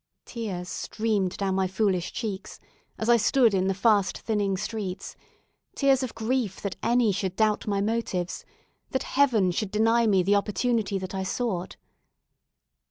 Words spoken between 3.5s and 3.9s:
in the